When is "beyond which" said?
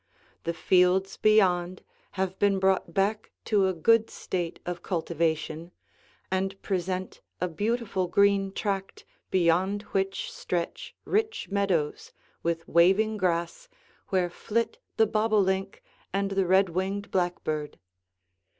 9.29-10.31